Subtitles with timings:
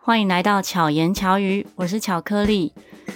[0.00, 2.72] 欢迎来到巧言巧语，我是巧克力。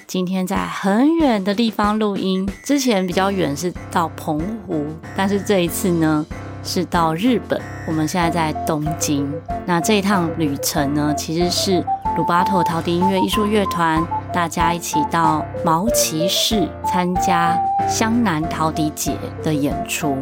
[0.06, 6.25] 今天在很远的地方录音，之前比较远是到澎湖，但是这一次呢
[6.63, 7.60] 是到日本。
[7.87, 9.30] 我们现在在东京。
[9.66, 11.84] 那这一趟旅程呢，其实是
[12.16, 17.58] 鲁巴托陶笛音乐艺术乐团大家一起到毛奇市参加
[17.88, 20.16] 湘南陶笛节的演出。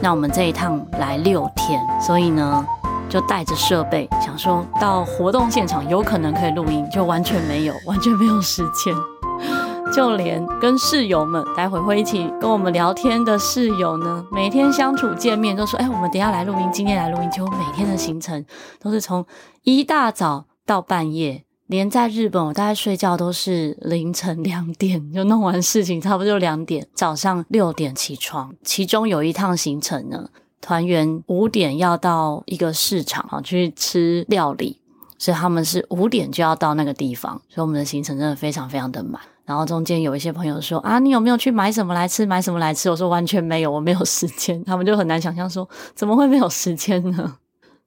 [0.00, 2.66] 那我们这一趟来六天，所以呢。
[3.08, 8.94] 就带着设备，想说到活动现场有可能可以录音，就完全没有，完全没有时间。
[9.94, 18.44] 就连跟室友们待会会一起跟我们聊天的室友呢，每天相处见面都说：“哎，我们等下来录音，今天来录音。”就每天的行程
[18.80, 19.24] 都是从
[19.62, 28.52] 一大早到半夜，连在日本我大概睡觉都是凌晨两点，就弄完事情差不多就两点，早上六点起床。
[28.64, 30.28] 其中有一趟行程呢。
[30.60, 34.78] 团员五点要到一个市场啊去吃料理，
[35.18, 39.20] 所以他们是五点就要到那个地方，所以我们的行程真的非常非常的满。
[39.44, 42.26] 然后中间有一些朋友说啊，你有没有去买什么来吃？
[42.26, 42.90] 买什么来吃？
[42.90, 44.62] 我说完全没有，我没有时间。
[44.64, 47.36] 他们就很难想象说怎么会没有时间呢？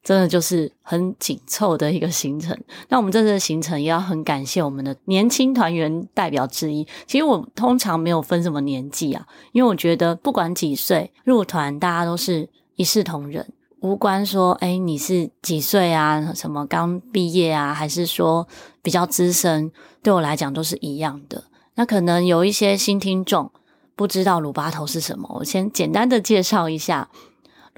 [0.10, 2.60] 真的就是很紧凑的一个行程。
[2.88, 6.84] 那我们这次的行程也要很感谢我们的年轻团员代表之一。
[7.06, 12.50] 其实我通常没有分什么年纪啊，因为我觉得不管几岁入团，大家都是。
[12.76, 13.46] 一视同仁，
[13.82, 16.32] 无关说，哎，你是几岁啊？
[16.34, 17.74] 什么刚毕业啊？
[17.74, 18.48] 还是说
[18.82, 19.70] 比较资深？
[20.02, 21.44] 对我来讲都是一样的。
[21.76, 23.52] 那可能有一些新听众
[23.98, 27.10] 不知道鲁巴头是什么，我先简单的介绍一下。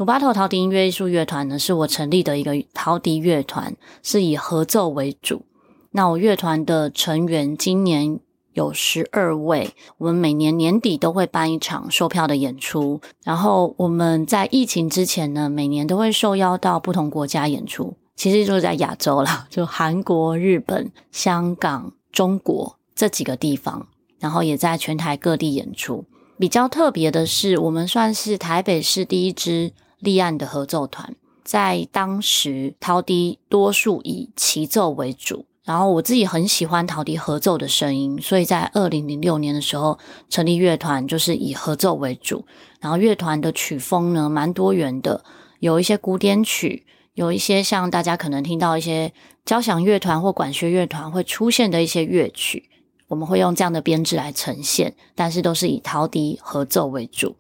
[0.01, 5.45] 鲁巴头陶笛音乐艺术乐团呢，是我成立的一个陶笛乐团，是以合奏为主。
[5.91, 8.19] 那我乐团的成员今年。
[8.53, 12.99] 有十二位，我们每年年底都会办一场售票的演出。
[13.23, 23.87] 然后我们在疫情之前呢，每年都会受邀到不同国家演出，其实就是在亚洲啦， 就韩国、日本、香港、中国这几个地方，
[24.19, 26.03] 然后也在全台各地演出。
[26.37, 35.45] 比较特别的是，我们算是台北市第一支立案的合奏团，在当时陶笛多数以齐奏为主。
[35.63, 39.97] 然后我自己很喜欢陶笛合奏的声音，所以在二零零六年的时候
[40.27, 42.43] 成立乐团，就是以合奏为主。
[42.79, 45.23] 然后乐团的曲风呢，蛮多元的，
[45.59, 49.13] 有一些古典曲，有一些像大家可能听到一些
[49.45, 52.67] 交响乐团或管弦乐团会出现的一些乐曲，
[53.07, 57.35] 我们会用这样的编制来呈现，但是都是以陶笛合奏为主。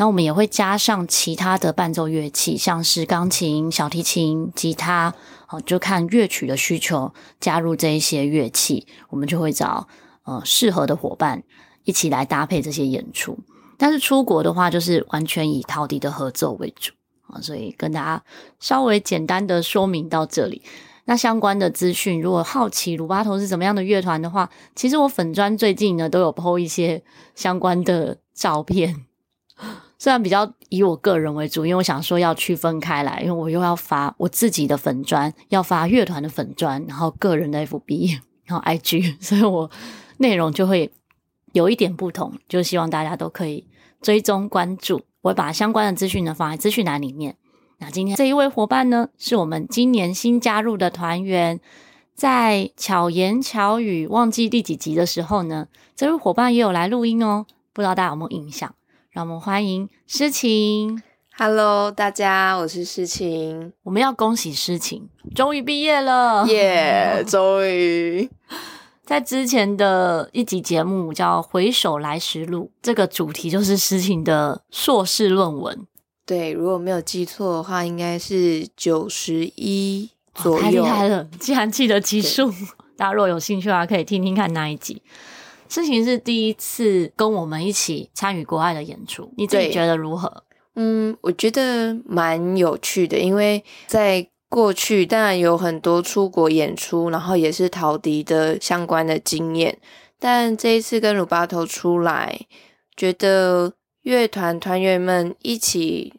[0.00, 5.14] 那我们也会加上其他的伴奏乐器，像是钢琴、小提琴、吉他，
[5.50, 9.86] 哦，就看乐曲的需求加入这一些乐器，我们就会找
[10.24, 11.42] 呃适合的伙伴
[11.84, 13.38] 一起来搭配这些演出。
[13.76, 16.92] 但是出国的话，就是完全以陶笛的合奏为主
[17.26, 18.24] 啊，所以跟大家
[18.58, 20.62] 稍微简单的说明到这里。
[21.04, 27.02] 那相关的资讯，如果好奇鲁巴头是怎么样的乐团的话，其实我粉专最近呢都有 po 一些
[27.34, 29.04] 相关的照片。
[30.00, 39.70] 虽然比较以我个人为主，因为我想说要区分开来，因为我又要发我自己的粉专，要发乐团的粉专，然后个人的 FB，然后 IG， 所以我
[40.16, 40.90] 内容就会
[41.52, 43.66] 有一点不同，就希望大家都可以
[44.00, 45.02] 追踪关注。
[45.20, 47.36] 我会把相关的资讯呢放在资讯栏里面。
[47.76, 51.60] 那今天这一位伙伴呢，是我们今年新加入的团员，
[52.14, 57.44] 在巧言巧语忘记第几集的时候呢，这位伙伴也有来录音哦，
[57.74, 58.74] 不知道大家有没有印象？
[59.12, 61.02] 让我们欢迎诗晴。
[61.36, 63.72] Hello，大家，我是诗晴。
[63.82, 67.24] 我们要恭喜诗晴，终于毕业了，耶！
[67.26, 68.30] 终于
[69.04, 75.84] 在之前的一集节目叫《回首来时路》，这个主题就是诗晴的硕士论文。
[76.24, 80.58] 对，如果没有记错的话，应该是九十一左右。
[80.58, 82.52] 哦，太厉害了，竟然记得集数。
[82.96, 85.02] 大家如果有兴趣的话，可以听听看那一集。
[85.70, 90.42] 诗晴是第一次跟我们一起参与国外的演出，你自己觉得如何？
[90.74, 99.78] 嗯，我觉得蛮有趣的，因为在过去当然有很多出国演出，然后也是陶笛的相关的经验，
[100.18, 102.40] 但这一次跟鲁巴头出来，
[102.96, 106.14] 觉得乐团团员们一起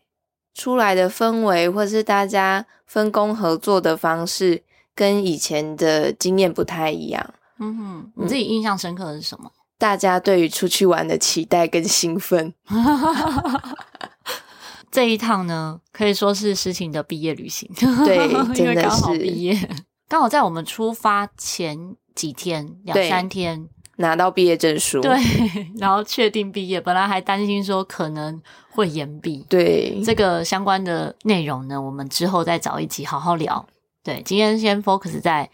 [0.54, 4.64] 出来的氛围，或是大家分工合作的方式，
[4.96, 7.34] 跟以前的经验不太一样。
[7.64, 9.52] 嗯哼，你自己印象深刻的是什么？
[9.78, 12.52] 大家对于出去玩的期待跟兴奋。
[14.92, 17.70] 这一趟呢，可以说是诗情的毕业旅行。
[18.06, 19.70] 对， 真的是刚好毕业，
[20.10, 25.00] 刚好在我们出发前几天，两三天拿到毕业证书。
[25.00, 25.16] 对，
[25.78, 28.42] 然后确定毕业，本来还担心说可能
[28.72, 29.46] 会延毕。
[29.48, 33.68] 对，这个相关的内容呢，我们之后再找一集好好聊。
[34.04, 35.52] 对，今天先 focus 在。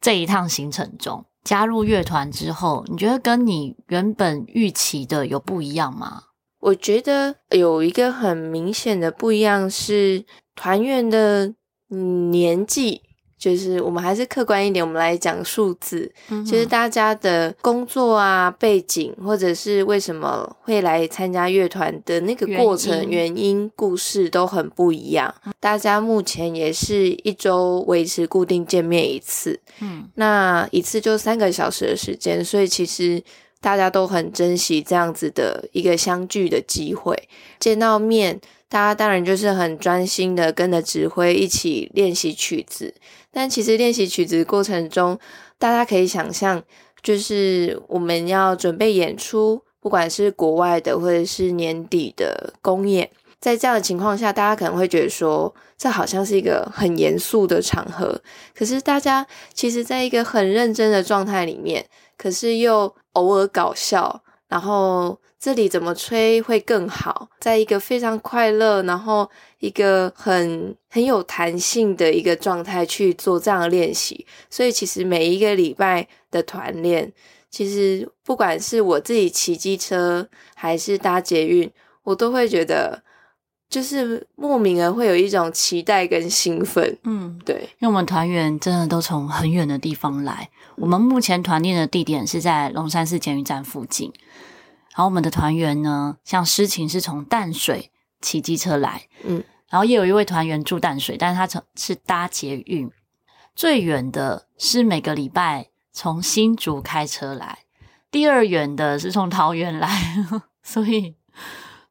[0.00, 6.22] 这一趟行程中，加入乐团之后，你觉得跟你原本预期的有不一样吗？
[6.60, 10.24] 我觉得有一个很明显的不一样是
[10.54, 11.54] 团员的
[11.88, 13.02] 年纪。
[13.44, 16.10] 就是我们还是客观一点，我们来讲数字。
[16.30, 25.34] 嗯，就是大家的工作啊、背景，或者是为什么会来参加乐团的那个过程、原因、原因、故事都很不一样。
[25.60, 33.22] 大家目前也是一周维持固定见面一次，嗯，那一次就三个小时的时间，所以其实
[33.64, 37.26] 大家都很珍惜这样子的一个相聚的机会，
[37.58, 38.38] 见到面。
[38.68, 42.92] 大家当然就是很专心的跟着指挥一起练习曲子，
[43.30, 45.16] 但其实练习曲子过程中，
[45.58, 46.60] 大家可以想象，
[47.00, 53.08] 就是我们要准备演出，不管是国外的或者是年底的公演，
[53.38, 58.20] 在这样的情况下，大家可能会觉得说，这好像是一个很严肃的场合，
[58.56, 65.18] 可是大家其实在一个很认真的状态里面，可是又偶尔搞笑，然后。
[65.36, 67.28] 这里怎么吹会更好？
[67.38, 74.26] 在一个非常快乐，然后一个很很有弹性的一个状态去做这样的练习。
[74.48, 77.12] 所以其实每一个礼拜的团练，
[77.50, 81.70] 其实不管是我自己骑机车还是搭捷运，
[82.04, 83.02] 我都会觉得
[83.74, 86.96] 就是莫名的会有一种期待跟兴奋。
[87.02, 90.48] 嗯，对，因为我们团员真的都从很远的地方来。
[90.76, 94.12] 我们目前团练的地点是在龙山寺监狱站附近。
[94.90, 97.90] 然后我们的团员呢，像诗晴是从淡水
[98.20, 102.88] 骑机车来，嗯，然后也有一位团员住淡水，但是他从是搭捷运，
[103.56, 107.58] 最远的是每个礼拜从新竹开车来，
[108.12, 109.90] 第二远的是从桃园来，
[110.62, 111.16] 所以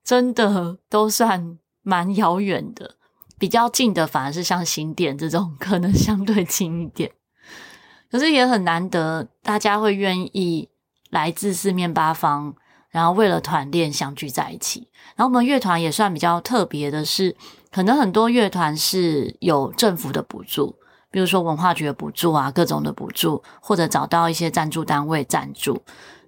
[0.02, 2.96] 真的都算蛮遥远的。
[3.38, 7.12] 比较近的反而是像新店这种，可能相对近一点，
[8.10, 10.70] 可是也很难得，大家会愿意
[11.10, 12.56] 来自四面八方。
[12.90, 17.36] 然后为了团练相聚在一起，然后我们乐团也算比较特别的是，
[17.72, 20.76] 可能很多乐团是有政府的补助，
[21.10, 25.82] 比如说文化局的补助啊，各种的补助，或者找到一些赞助单位赞助，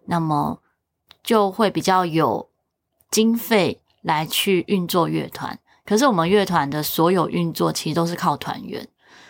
[0.05, 0.59] 那么
[1.23, 2.49] 就会比较有
[3.11, 5.59] 经费来去运作乐团。
[5.85, 8.87] 可是我们乐团的所有运作其实都是靠团员，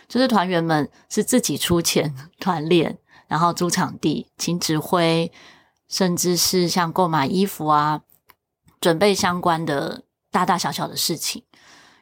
[0.08, 5.32] 就是团员们是自己出钱团练， 然后租场地，请指挥。
[5.88, 8.02] 甚至是像购买衣服啊，
[8.82, 10.02] 准备相关的
[10.32, 11.44] 大大小小的事情，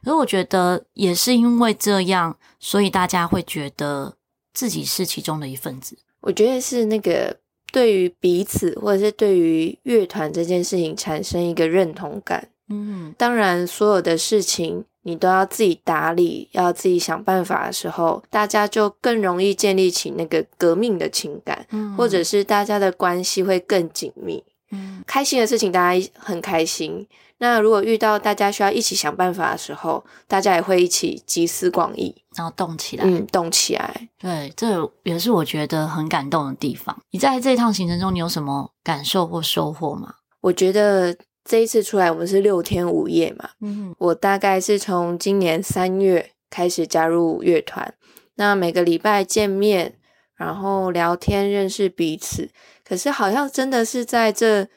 [0.06, 4.16] 而我觉得也是因为这样，所以大家会觉得
[4.54, 5.98] 自己是其中的一份子。
[6.22, 7.38] 我觉得是那个
[7.74, 12.48] 对于彼此，或者是对于乐团这件事情产生一个认同感。
[12.70, 14.86] 嗯，当然所有的事情。
[15.06, 24.42] 你都要自己打理，要自己想办法的时候，大家就更容易建立起那个革命的情感，嗯，或者是大家的关系会更紧密。
[24.72, 27.06] 嗯，开心的事情大家很开心。
[27.40, 33.04] 那如果遇到大家需要一起想办法的时候，大家也会一起集思广益，然后动起来。
[33.06, 34.08] 嗯，动起来。
[34.18, 36.98] 对，这也是我觉得很感动的地方。
[37.12, 40.14] 你在这一趟行程中，你有什么感受或收获吗？
[40.40, 41.14] 我觉得。
[41.44, 43.50] 这一次出来，我们是六天五夜嘛。
[43.60, 47.94] 嗯，我大概是从今年三月开始加入乐团，
[48.36, 49.96] 那每个礼拜见面，
[50.36, 52.50] 然后聊天认识彼此。
[52.86, 54.68] 可是好像真的是在这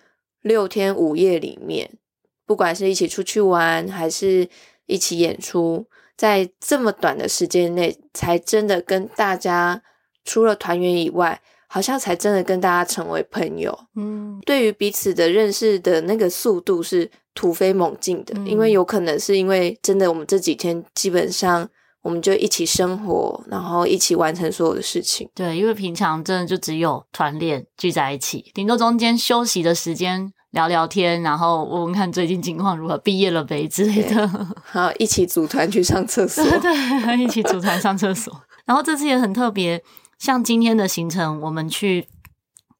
[0.42, 1.90] 六天五夜里面，
[2.44, 4.48] 不管是一起出去玩，还是
[4.86, 5.86] 一起演出，
[6.16, 9.82] 在这么短的时间内，才真的跟大家
[10.24, 11.40] 除了团员以外。
[11.68, 21.68] 好像才真的跟大家成为朋友，嗯，对于彼此的认识的那个速度是突飞猛进的，嗯，因为有可能是因为真的我们这几天基本上
[22.02, 25.28] 我们就一起生活，然后一起完成所有的事情。
[25.34, 34.30] 对，因为平常真的就只有团练聚在一起，顶多中间休息的时间聊聊天，然后问问看最近情况如何，毕业了没之类的，
[34.64, 38.32] 好，一起组团去上厕所，对，对，一起组团上厕所。
[38.64, 39.82] 然后这次也很特别。
[40.18, 42.08] 像今天的行程，我们去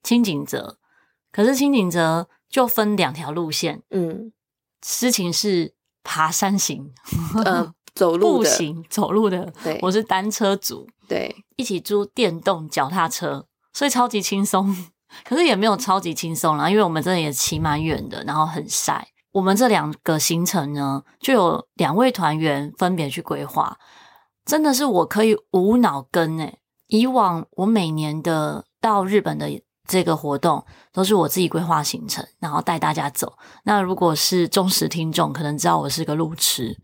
[0.02, 0.78] 轻井泽，
[1.30, 4.32] 可是轻井泽就分两条路线，嗯，
[4.82, 6.92] 事情是爬山行，
[7.44, 14.74] 呃， 走路步行走路的，对，我是单车组，对，一起租电动脚踏车，所以超级轻松，
[15.24, 19.08] 可是也没有超级轻松啦，因为我们真的也骑蛮远的，然后很晒。
[19.32, 23.78] 我们这两个行程呢，就有两位团员分别去规划，
[24.46, 29.48] 真的是我可以无脑跟诶、欸以往我每年的到日本的
[29.88, 33.36] 这个活动都是我自己规划行程，然后带大家走。
[33.64, 36.76] 那如果是忠实听众，可能知道我是个路痴，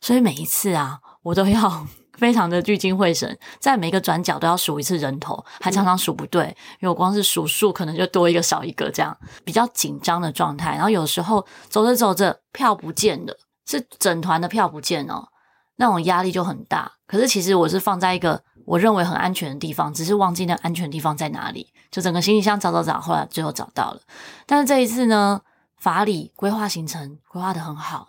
[0.00, 1.86] 所以每一次啊，我都要
[2.16, 6.46] 非常的聚精会神，在每一个转角都要数一次人头，还常常数不对，
[6.80, 10.72] 因为我光是数数可能就多一个少一个这样，比较紧张的状态。
[10.72, 13.36] 然后有时候走着走着票不见了，
[13.66, 15.28] 是整团的票不见哦，
[15.76, 16.90] 那种压力就很大。
[17.06, 24.00] 可是其实我是放在一个我认为很安全的地方，只是忘记那安全地方在哪里，就整个行李箱找找找，后来最后找到了。
[24.44, 25.40] 但是这一次呢，
[25.78, 28.08] 法里规划行程规划得很好，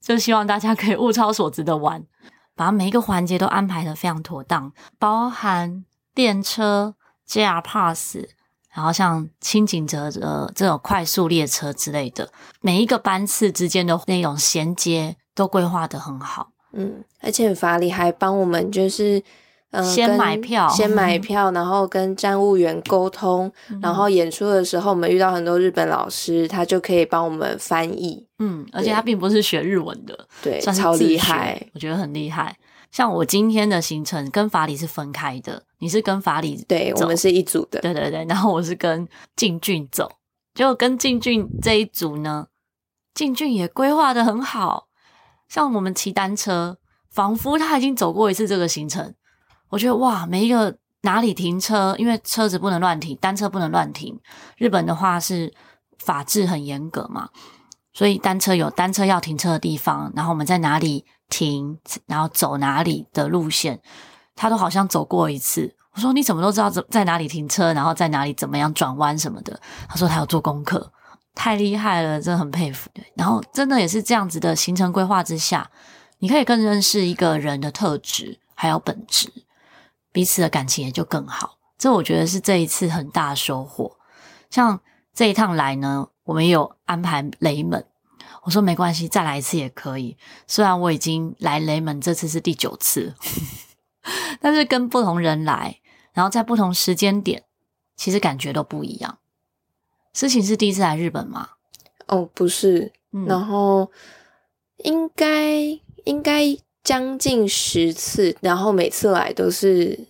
[0.00, 2.04] 就希望大家可以物超所值的玩。
[2.54, 5.84] 把每一个环节都安排得非常妥当，包含
[6.14, 6.94] 电车、
[7.28, 8.18] JR Pass，
[8.72, 16.52] 然后像轻井泽的这种快速列车之类的，每一个班次之间的那种衔接都规划得很好。
[16.72, 19.20] 嗯，而且法里还帮我们就是。
[19.72, 28.26] 嗯、先买票，先买票，然后跟站务员沟通，嗯，然后演出的时候，我们遇到很多日本老师，他就可以帮我们翻译。
[28.38, 32.56] 嗯，而且他并不是学日文的，对，算是超厉害，我觉得很厉害。
[32.92, 38.24] 像我今天的行程跟法里是分开的，你是跟法里，对，我们是一组的，对对对。
[38.26, 40.10] 然后我是跟进俊走，
[40.54, 42.46] 就跟进俊这一组呢，
[43.12, 44.86] 进俊也规划的很好。
[45.48, 46.78] 像我们骑单车，
[47.10, 49.14] 仿佛他已经走过一次这个行程。
[49.68, 54.18] 我觉得哇，每一个哪里停车，因为车子不能乱停，单车不能乱停。
[54.56, 55.52] 日本的话是
[55.98, 57.28] 法制很严格嘛，
[57.92, 63.80] 所以单车有单车要停车的地方，然后我们在哪里停，然后走哪里的路线，
[64.34, 65.74] 他都好像走过一次。
[65.92, 69.58] 我说你怎么都知道在哪里停车，然后在哪里怎么样转弯什么的？
[69.88, 70.92] 他说他有做功课，
[71.34, 72.90] 太厉害了，真的很佩服。
[72.92, 75.70] 对，然后真的也是这样子的行程规划之下，
[76.18, 79.32] 你可以更认识一个人的特质还有本质。
[80.16, 83.98] 彼此的感情也就更好，这我觉得是这一次很大的收获。
[84.48, 84.80] 像
[85.12, 87.86] 这一趟来呢，我们也有安排雷门，
[88.44, 90.16] 我说没关系，再来一次也可以。
[90.46, 93.14] 虽然我已经来雷门这次是第九次，
[94.40, 95.80] 但是跟不同人来，
[96.14, 97.44] 然后在不同时间点，
[97.94, 99.18] 其实感觉都不一样。
[100.14, 101.50] 诗晴是第一次来日本吗？
[102.06, 103.90] 哦，不是，嗯、然后
[104.78, 105.60] 应该
[106.04, 106.56] 应该。
[106.86, 110.06] 将近十次，然后每次来都是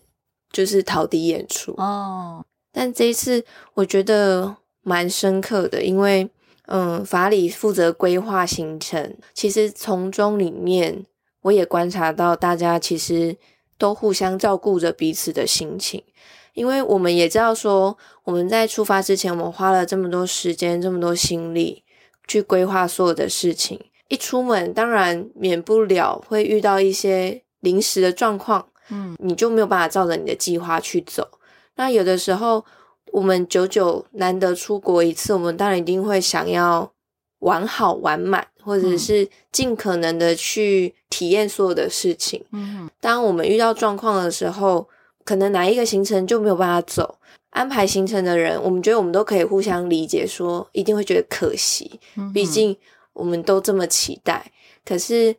[0.52, 2.44] 就是陶笛演出哦。
[2.70, 3.42] 但这一次
[3.72, 6.28] 我觉得蛮深刻的，因为
[6.66, 11.06] 嗯，法里负责规划行程，其实从中里面
[11.40, 13.34] 我也观察到大家其实
[13.78, 16.04] 都互相照顾着彼此的心情，
[16.52, 21.84] 因为我们也知道说我们在出发之前，我们花了这么多时间、这么多心力
[22.28, 23.80] 去规划所有的事情。
[24.08, 31.26] 一出门，当然免不了会遇到一些临时的状况，嗯，你就没有办法照着你的计划去走。
[31.74, 32.64] 那有的时候，
[33.12, 36.92] 我们久久难得出国一次，我们当然一定会想要
[37.40, 42.44] 玩好玩满，或者是尽可能的去体验所有的事情。
[42.52, 44.88] 嗯，当我们遇到状况的时候，
[45.24, 47.18] 可能哪一个行程就没有办法走，
[47.50, 51.98] 安排行程的人，我们觉得我们都可以互相理解，说一定会觉得可惜，
[52.32, 52.76] 毕竟。
[53.16, 54.52] 我们都这么期待，
[54.84, 55.34] 可是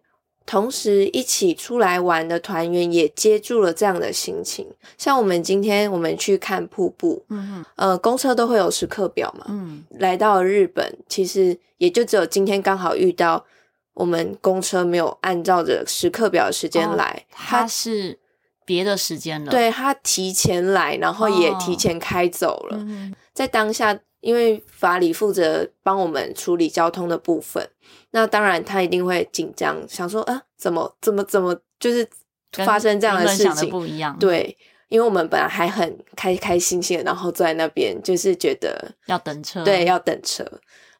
[0.45, 4.65] 同时一起出来玩的团员也接住了这样的心情。
[4.97, 13.45] 像我们今天我们去看瀑布，嗯，呃，公车都会有时刻表嘛，嗯，来到日本，其实也就只有今天刚好遇到
[13.93, 18.17] 我们公车没有按照着时刻表的时间来，哦，他是
[18.65, 23.99] 别的时间了，对，他提前来，然后也提前开走了，哦，在当下。
[24.27, 27.65] 因为法理负责帮我们处理交通的部分，
[28.11, 32.05] 那当然他一定会紧张，想说啊，怎么怎么怎么，就是
[32.51, 34.19] 发生这样的事情，不一样。
[34.19, 34.57] 对，
[34.89, 40.45] 因为我们本来还很开开心心的，然后坐在那边，就是觉得要等车，对，要等车，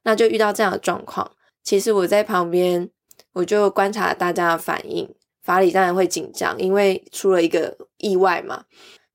[0.04, 1.30] 那就遇到这样的状况。
[1.62, 2.90] 其实我在旁边，
[3.34, 8.64] 我就观察大家的反应，法理当然会紧张，因为出了一个意外嘛。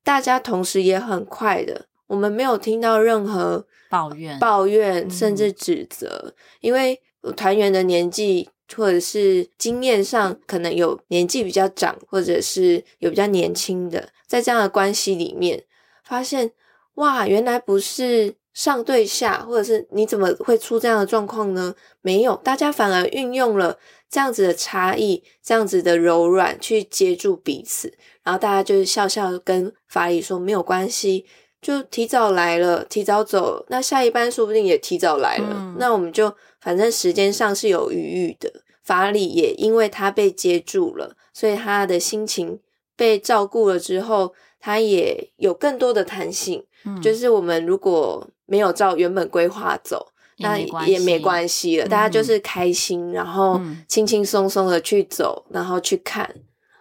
[0.04, 3.66] 大家同时也很快的，我们没有听到任何。
[3.92, 6.98] 抱怨、抱怨，甚至指责，嗯、因为
[7.36, 15.62] 团员的年纪或者是经验上，可能有年纪比较长，或者是有比较年轻的，在这样的关系里面，
[16.02, 16.52] 发现
[16.94, 21.74] 哇，原来不是上对下，或者是你怎么会出这样的状况呢？
[22.00, 31.26] 没有，大家反而运用了这样子的差异，这样子的柔软去接住彼此，然后大家就是笑笑跟法理说没有关系。
[31.62, 35.46] 就提早来了，提早走，那下一班说不定也提早来了。
[35.52, 38.52] 嗯、那我们就反正时间上是有余裕的。
[38.82, 42.58] 法理也因为他被接住了，所以他的心情
[42.96, 46.66] 被照顾了之后，他也有更多的弹性。
[46.84, 51.86] 嗯、就是我们如果没有照原本规划走，那也没关系了。
[51.86, 56.28] 大家就是开心，然后轻轻松松的去走，然后去看。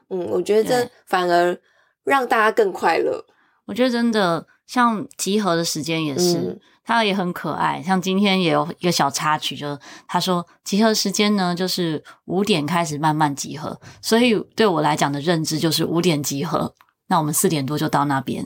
[0.10, 1.56] 嗯，我觉得这反而
[2.04, 3.24] 让大家更快乐。
[3.68, 6.38] 我觉得真的像集合的时间也是。
[6.38, 16.74] 嗯他也很可爱，像今天也有一个小插曲，就是他说集合时间呢，就是五点开始慢慢集合，所以对我来讲的认知就是五点集合，
[17.08, 18.46] 那我们四点多就到那边，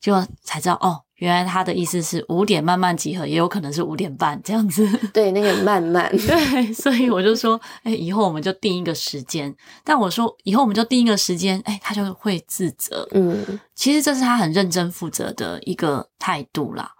[0.00, 4.86] 就才知道哦，原来他的意思是五点慢慢集合，也有可能是五点半这样子。
[5.14, 6.10] 对，那个慢慢。
[6.16, 9.54] 对，所以我就说，哎，以后我们就定一个时间。
[9.84, 13.08] 但我说以后我们就定一个时间，哎，他就会自责。
[13.12, 16.90] 嗯，其实这是他很认真负责的一个态度啦。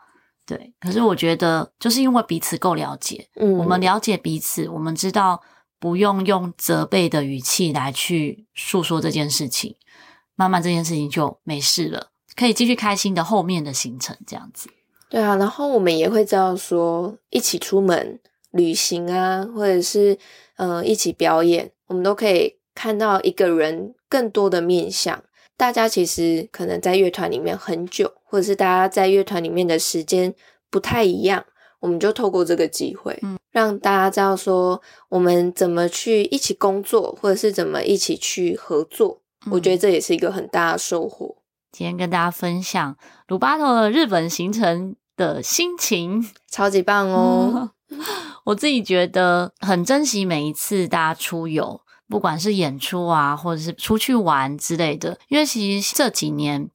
[0.47, 5.40] 对，可是我觉得，就是因为彼此够了解，嗯，我们了解彼此，我们知道
[5.80, 9.75] 不用用责备的语气来去诉说这件事情，
[10.37, 14.69] 慢慢这件事情就没事了，可以继续开心的后面的行程这样子。
[15.09, 18.19] 对啊，然后我们也会知道说，一起出门
[18.50, 20.19] 旅行啊，或者是
[20.57, 25.23] 嗯、呃、一起表演，我们都可以看到一个人更多的面相。
[25.57, 30.35] 大家其实可能在乐团里面很久，或者是大家在乐团里面的时间
[30.69, 31.45] 不太一样，
[31.79, 39.21] 我们就透过这个机会，嗯，让大家知道说我们怎么去一起工作，或者是怎么一起去合作。
[39.47, 41.37] 嗯，我觉得这也是一个很大的收获。
[41.75, 47.71] 今天跟大家分享鲁巴头的日本行程的心情，超级棒哦！
[48.47, 51.81] 我自己觉得很珍惜每一次大家出游。
[52.09, 56.71] 不管是演出啊，或者是出去玩之类的，因为其实这几年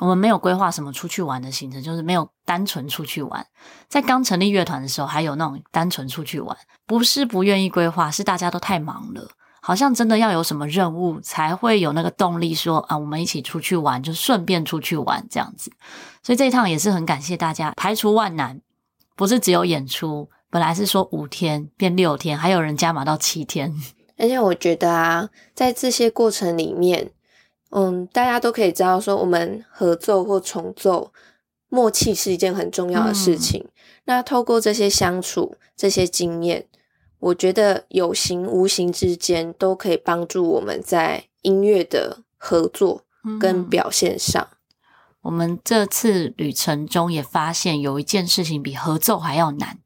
[0.00, 3.46] 我们没有规划什么出去玩的行程，就是没有单纯出去玩。
[3.86, 9.28] 在刚成立乐团的时候，还有那种单纯出去玩，不是不愿意规划，是大家都太忙了，
[9.64, 15.70] 好像真的要有什么任务才会有那个动力说啊，我们一起出去玩，就顺便出去玩这样子。
[16.20, 18.60] 所以这一趟也是很感谢大家排除万难，
[19.14, 23.72] 不是只有演出，本来是说五天变六天，还有人加码到七天。
[24.18, 27.12] 而且我觉得啊，在这些过程里面，
[27.70, 31.12] 嗯，大家都可以知道说，我们合奏或重奏，
[31.68, 33.62] 默契是一件很重要的事情。
[33.64, 33.70] 嗯。
[34.06, 36.66] 那透过这些相处、这些经验，
[37.22, 43.04] 我觉得有形无形之间都可以帮助我们在音乐的合作
[43.40, 44.42] 跟表现上。
[44.42, 44.56] 嗯。
[45.22, 49.78] 我们这次旅程中也发现，有一件事情比合奏还要难。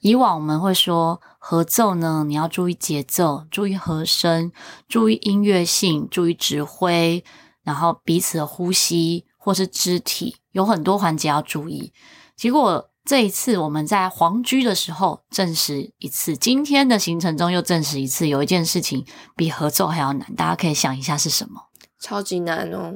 [0.00, 4.52] 以往我们会说合奏呢，你要注意节奏，注意和声，
[4.86, 7.24] 注意音乐性，注意指挥，
[7.64, 11.92] 然后彼此的呼吸或是肢体，有很多环节要注意。
[12.36, 21.68] 结果这一次我们在皇居的时候证实一次，今天的行程中又证实一次，有一件事情比合奏还要难，大家可以想一下是什么？
[22.00, 22.92] 超级难哦，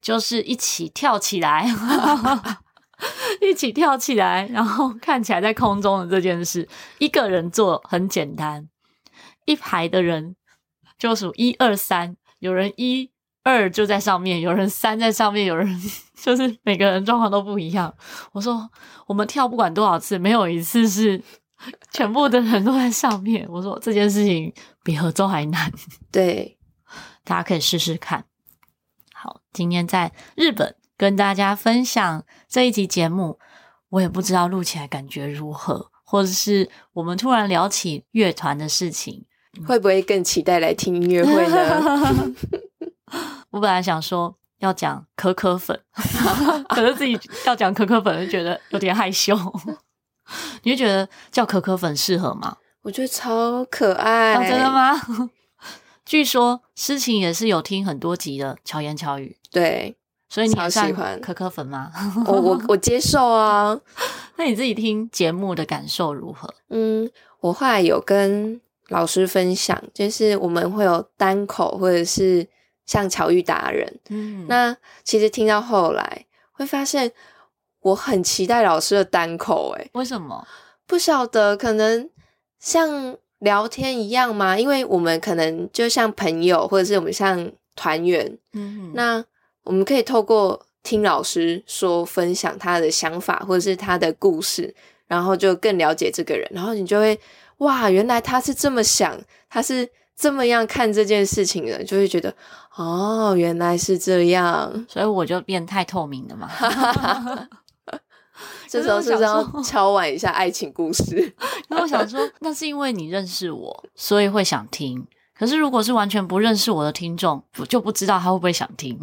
[0.00, 1.66] 就是一起跳起来。
[3.40, 8.68] 一起跳起来，然后看起来在空中的这件事，一个人做很简单，
[9.44, 10.36] 一排的人
[10.96, 13.10] 就数一二三，有人一
[13.42, 15.68] 二就在上面，有人三在上面，有人
[16.22, 17.92] 就是每个人状况都不一样。
[18.32, 18.70] 我说
[19.06, 21.20] 我们跳不管多少次，没有一次是
[21.90, 23.46] 全部的人都在上面。
[23.50, 24.52] 我说这件事情
[24.84, 25.72] 比合奏还难，
[26.12, 26.56] 对，
[27.24, 28.24] 大家可以试试看。
[29.12, 30.76] 好，今天在日本。
[30.94, 33.36] 跟大家分享这一集节目，
[33.88, 39.26] 我也不知道录起来感觉如何，或者是我们突然聊起乐团的事情，
[39.66, 42.32] 会不会更期待来听音乐会呢？
[43.50, 45.78] 我本来想说要讲可可粉，
[46.70, 49.36] 可是自己要讲可可粉就觉得有点害羞。
[50.62, 52.56] 你会觉得叫可可粉适合吗？
[52.82, 54.34] 我觉得超可爱。
[54.34, 54.92] 哦，真的吗？
[56.06, 59.96] 据说诗情也是有听很多集的巧言巧语，对。
[60.28, 61.92] 所以你喜欢可可粉吗？
[62.26, 63.78] 我我我接受啊。
[64.36, 66.48] 那你自己听节目的感受如何？
[66.70, 72.48] 嗯，我后来有跟老师分享，就是我们会有单口，或者是
[72.86, 74.00] 像巧遇达人。
[74.10, 77.10] 嗯，那其实听到后来会发现，
[77.80, 79.74] 我很期待老师的单口。
[79.76, 80.46] 诶，为什么？
[80.86, 82.08] 不晓得，可能
[82.58, 84.58] 像聊天一样吗？
[84.58, 88.38] 因为我们可能就像朋友，或者是我们像团员。
[88.52, 89.24] 嗯，那。
[89.64, 94.74] 我们可以透过听老师说分享他的想法，或者是他的故事，
[95.06, 97.16] 然后就更了解这个人，然后你就会
[97.58, 99.16] 哇，原来他是这么想，
[99.48, 99.88] 他是
[100.22, 102.32] 这么样看这件事情的，就会觉得
[102.76, 106.48] 哦，原来是这样，所以我就变太透明了嘛。
[108.68, 111.34] 这时候是不是要敲碗一下爱情故事？
[111.68, 115.04] 然后我想说，那是因为你认识我，所以会想听。
[115.36, 118.96] 可是如果是完全不认识我的听众，就不知道他会不会想听。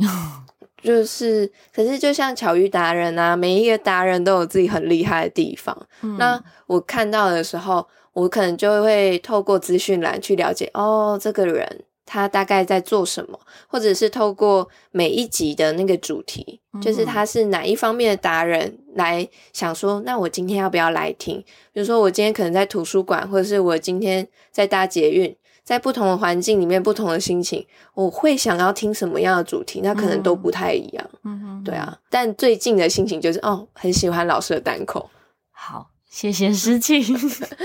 [0.81, 5.77] 就是，可是就像巧遇达人啊，每一个达人都有自己很厉害的地方。
[6.01, 21.43] 嗯、那我看到的时候，我可能就会透过资讯栏去了解，哦，这个人他大概在做什么，或者是透过每一集的那个主题，嗯、就是他是哪一方面的达人来想说，那我今天要不要来听？
[21.71, 25.35] 比如说我今天可能在图书馆，或者是我今天在搭捷运，
[25.69, 29.81] 在不同的环境里面，不同的心情，我会想要听什么样的主题？
[29.83, 31.09] 那可能都不太一样。
[31.23, 31.95] 嗯哼，对啊。
[32.09, 35.07] 但最近的心情就是，哦，很喜欢老师的单口。
[35.51, 37.03] 好，谢谢诗晴。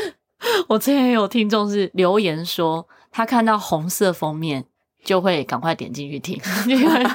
[0.68, 2.86] 我之前有听众是留言说。
[3.10, 4.66] 他看到红色封面
[5.02, 7.06] 就会赶快点进去听，因为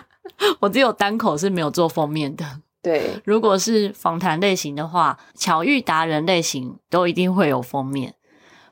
[0.60, 2.46] 我只有单口是没有做封面的。
[2.82, 8.16] 对，如果是访谈类型的话，巧遇达人类型都一定会有封面。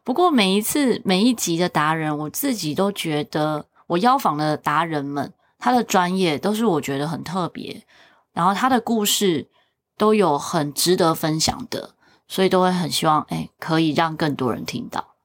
[0.07, 7.83] 不过每一次每一集的达人，我自己都觉得我邀访的达人们，他的专业都是我觉得很特别，
[8.31, 9.49] 然后他的故事
[9.97, 11.89] 都有很值得分享的，
[12.25, 15.16] 所以都会很希望哎，可以让更多人听到。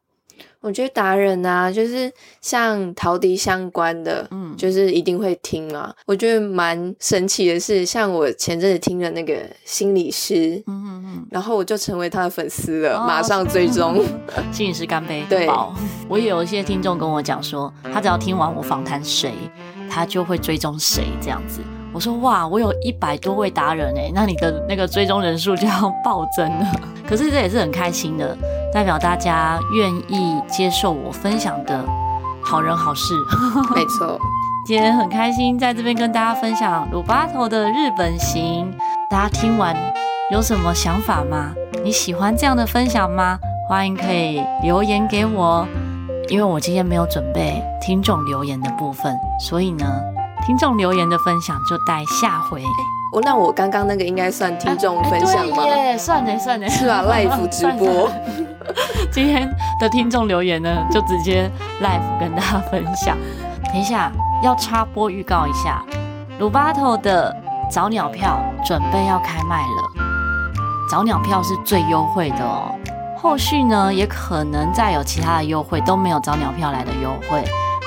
[0.63, 5.95] 我觉得达人啊，就是像陶笛相关的，嗯，就是一定会听啊。
[6.07, 14.03] 我觉得蛮神奇的是，像我前阵子听了那个心理师，嗯嗯嗯，然后我就成为他的粉丝了，哦、马上追踪。
[14.53, 15.49] 心理师干杯，对。
[16.09, 19.35] 我也有一些听众跟我讲说，他只要听完我访谈谁，
[19.91, 21.61] 他就会追踪谁这样子。
[21.93, 26.67] 我说哇，我有一百多位达人哎，那你的那个追踪人数就要 暴增了。
[27.07, 28.37] 可是这也是很开心的。
[28.73, 31.85] 代表大家愿意接受我分享的
[32.43, 33.13] 好人好事，
[33.75, 34.19] 没 错。
[34.67, 38.73] 今天很开心在这边跟大家分享鲁巴头的日本行，
[39.11, 39.77] 大家听完
[40.33, 41.53] 有什么想法吗？
[41.85, 43.39] 你喜欢这样的分享吗？
[43.69, 45.67] 欢迎可以留言给我，
[46.29, 49.85] 因为我今天没有准备听众留言的部分，所以呢，
[50.45, 52.63] 听众留言的分享就待下回。
[53.13, 55.65] 我，那我刚刚那个应该算听众分享吗？
[55.65, 57.05] 耶、欸，算的，算的，是吧？
[57.07, 58.11] Live 直播，
[59.13, 61.51] 今天的听众留言呢，就直接
[61.81, 63.17] Live 跟大家分享。
[63.73, 64.11] 等一下
[64.43, 65.85] 要插播预告一下，
[66.39, 67.35] 鲁巴头的
[67.71, 70.05] 早鸟票准备要开卖了，
[70.91, 72.75] 早鸟票是最优惠的哦。
[73.17, 77.45] 后续呢，也可能再有其他的优惠，都没有早鸟票来的优惠。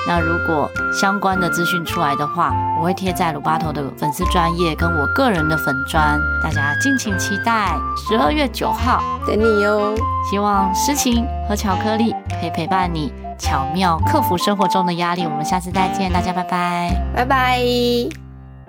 [0.08, 7.74] 那如果相关的资讯出来的话，我会贴在鲁巴头的粉丝专页跟我个人的粉专，大家敬请期待。
[7.96, 9.94] 十二月九号等你哟。
[10.30, 15.24] 希望诗情和巧克力可以陪伴你，巧妙克服生活中的压力。
[15.24, 18.25] 我们下次再见，大家拜拜，拜拜。